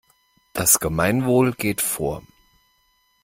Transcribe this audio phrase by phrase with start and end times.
[0.53, 2.23] Das Gemeinwohl geht vor.